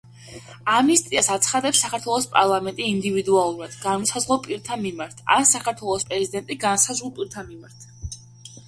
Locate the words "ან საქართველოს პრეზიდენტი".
5.39-6.61